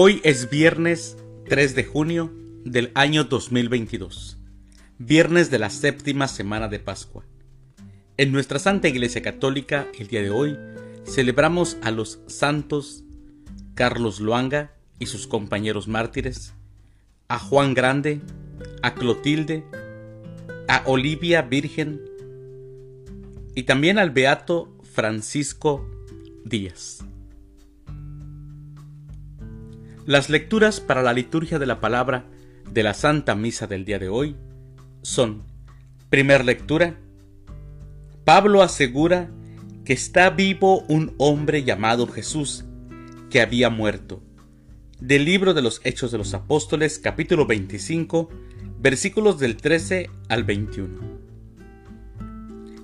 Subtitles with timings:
[0.00, 1.16] Hoy es viernes
[1.48, 2.32] 3 de junio
[2.64, 4.38] del año 2022,
[4.96, 7.24] viernes de la séptima semana de Pascua.
[8.16, 10.56] En nuestra Santa Iglesia Católica, el día de hoy,
[11.04, 13.02] celebramos a los santos
[13.74, 16.54] Carlos Luanga y sus compañeros mártires,
[17.26, 18.20] a Juan Grande,
[18.82, 19.64] a Clotilde,
[20.68, 22.00] a Olivia Virgen
[23.56, 25.90] y también al Beato Francisco
[26.44, 27.00] Díaz.
[30.08, 32.24] Las lecturas para la liturgia de la palabra
[32.72, 34.36] de la Santa Misa del día de hoy
[35.02, 35.42] son,
[36.08, 36.98] primer lectura,
[38.24, 39.28] Pablo asegura
[39.84, 42.64] que está vivo un hombre llamado Jesús,
[43.28, 44.22] que había muerto.
[44.98, 48.30] Del libro de los Hechos de los Apóstoles, capítulo 25,
[48.80, 51.00] versículos del 13 al 21.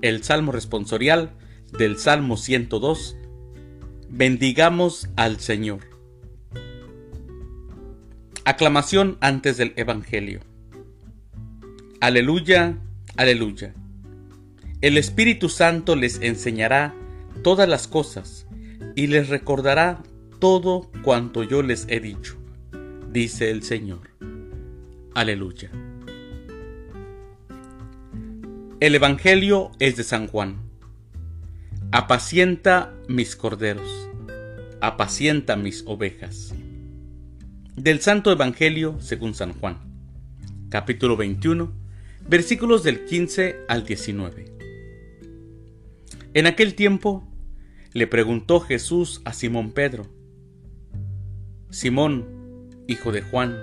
[0.00, 1.30] El Salmo responsorial
[1.78, 3.16] del Salmo 102.
[4.08, 5.91] Bendigamos al Señor.
[8.44, 10.40] Aclamación antes del Evangelio.
[12.00, 12.76] Aleluya,
[13.16, 13.72] aleluya.
[14.80, 16.92] El Espíritu Santo les enseñará
[17.44, 18.48] todas las cosas
[18.96, 20.02] y les recordará
[20.40, 22.36] todo cuanto yo les he dicho,
[23.12, 24.10] dice el Señor.
[25.14, 25.70] Aleluya.
[28.80, 30.56] El Evangelio es de San Juan.
[31.92, 34.08] Apacienta mis corderos,
[34.80, 36.52] apacienta mis ovejas.
[37.76, 39.78] Del Santo Evangelio según San Juan,
[40.68, 41.72] capítulo 21,
[42.28, 44.44] versículos del 15 al 19.
[46.34, 47.26] En aquel tiempo
[47.94, 50.06] le preguntó Jesús a Simón Pedro,
[51.70, 53.56] Simón, hijo de Juan,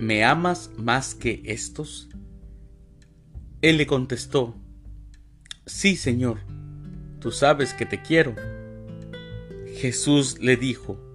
[0.00, 2.08] ¿me amas más que estos?
[3.60, 4.56] Él le contestó,
[5.64, 6.40] Sí, Señor,
[7.20, 8.34] tú sabes que te quiero.
[9.76, 11.11] Jesús le dijo,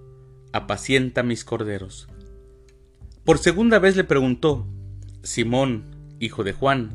[0.52, 2.08] apacienta mis corderos.
[3.24, 4.66] Por segunda vez le preguntó,
[5.22, 5.84] Simón,
[6.20, 6.90] hijo de Juan,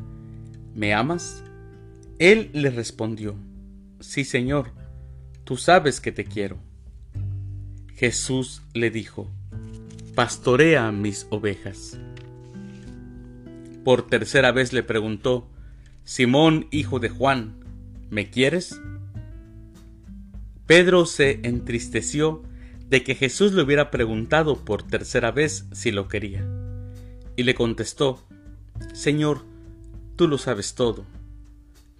[0.74, 1.44] ¿me amas?
[2.18, 3.36] Él le respondió,
[4.00, 4.72] Sí, Señor,
[5.44, 6.58] tú sabes que te quiero.
[7.94, 9.30] Jesús le dijo,
[10.14, 11.98] Pastorea mis ovejas.
[13.84, 15.48] Por tercera vez le preguntó,
[16.04, 17.54] Simón, hijo de Juan,
[18.10, 18.80] ¿me quieres?
[20.66, 22.42] Pedro se entristeció
[22.88, 26.46] de que Jesús le hubiera preguntado por tercera vez si lo quería.
[27.36, 28.24] Y le contestó,
[28.92, 29.44] Señor,
[30.16, 31.04] tú lo sabes todo,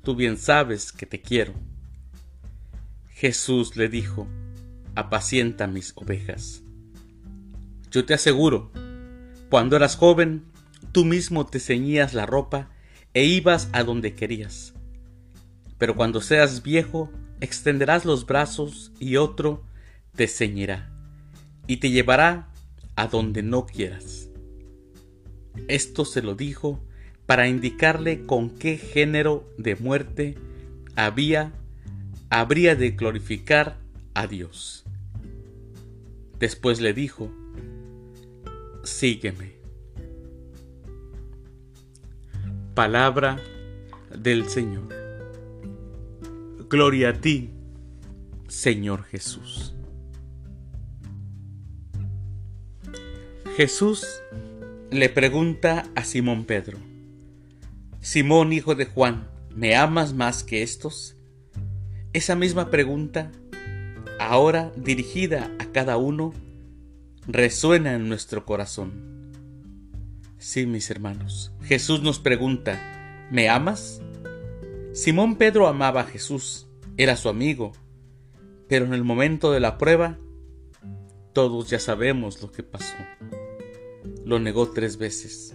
[0.03, 1.55] tú bien sabes que te quiero.
[3.09, 4.27] Jesús le dijo,
[4.95, 6.63] apacienta mis ovejas.
[7.91, 8.71] Yo te aseguro,
[9.51, 10.45] cuando eras joven,
[10.93, 12.69] tú mismo te ceñías la ropa
[13.15, 14.75] e ibas a donde querías.
[15.79, 19.65] Pero cuando seas viejo, extenderás los brazos y otro
[20.17, 20.91] te ceñirá
[21.67, 22.49] y te llevará
[22.97, 24.29] a donde no quieras.
[25.69, 26.81] Esto se lo dijo
[27.27, 30.37] para indicarle con qué género de muerte
[30.97, 31.53] había
[32.31, 33.79] habría de glorificar
[34.13, 34.85] a Dios.
[36.41, 37.31] Después le dijo,
[38.83, 39.53] sígueme.
[42.75, 43.41] Palabra
[44.19, 44.89] del Señor.
[46.69, 47.51] Gloria a ti,
[48.49, 49.75] Señor Jesús.
[53.57, 54.05] Jesús
[54.91, 56.79] le pregunta a Simón Pedro,
[58.01, 61.15] Simón hijo de Juan, ¿me amas más que estos?
[62.13, 63.31] Esa misma pregunta,
[64.19, 66.35] ahora dirigida a cada uno,
[67.29, 69.33] resuena en nuestro corazón.
[70.37, 74.03] Sí, mis hermanos, Jesús nos pregunta, ¿me amas?
[74.95, 76.67] Simón Pedro amaba a Jesús,
[76.97, 77.71] era su amigo,
[78.69, 80.19] pero en el momento de la prueba,
[81.33, 82.97] todos ya sabemos lo que pasó
[84.25, 85.53] lo negó tres veces.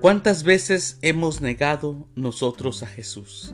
[0.00, 3.52] ¿Cuántas veces hemos negado nosotros a Jesús?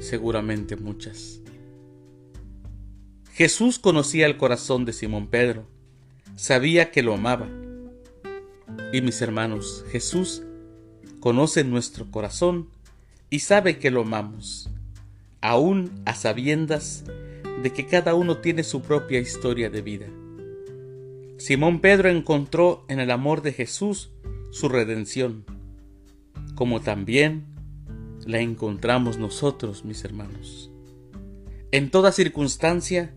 [0.00, 1.40] Seguramente muchas.
[3.34, 5.66] Jesús conocía el corazón de Simón Pedro,
[6.36, 7.46] sabía que lo amaba.
[8.92, 10.42] Y mis hermanos, Jesús
[11.20, 12.70] conoce nuestro corazón
[13.28, 14.70] y sabe que lo amamos,
[15.42, 17.04] aún a sabiendas
[17.62, 20.06] de que cada uno tiene su propia historia de vida.
[21.38, 24.10] Simón Pedro encontró en el amor de Jesús
[24.50, 25.44] su redención,
[26.54, 27.44] como también
[28.24, 30.70] la encontramos nosotros, mis hermanos.
[31.72, 33.14] En toda circunstancia,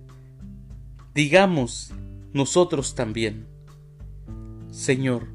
[1.15, 1.93] digamos
[2.33, 3.47] nosotros también,
[4.69, 5.27] Señor,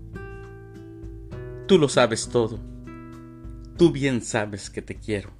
[1.67, 2.61] tú lo sabes todo,
[3.79, 5.31] tú bien sabes que te quiero.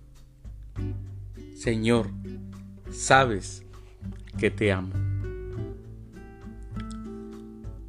[1.55, 2.11] Señor,
[2.91, 3.65] sabes
[4.39, 5.04] que te amo.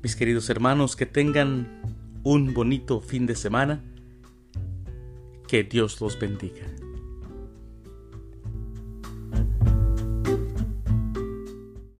[0.05, 1.81] Mis queridos hermanos, que tengan
[2.21, 3.81] un bonito fin de semana.
[5.47, 6.61] Que Dios los bendiga.